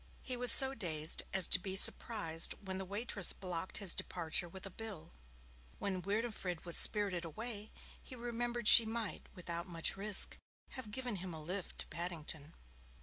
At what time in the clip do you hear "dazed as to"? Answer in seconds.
0.73-1.59